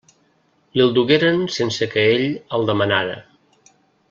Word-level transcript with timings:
Li'l 0.79 0.93
dugueren 0.95 1.43
sense 1.57 1.89
que 1.93 2.07
ell 2.17 2.27
el 2.59 2.67
demanara. 2.71 3.21